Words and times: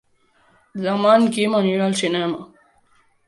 Demà 0.85 1.11
en 1.17 1.27
Quim 1.35 1.57
anirà 1.59 1.85
al 1.91 1.95
cinema. 2.01 2.41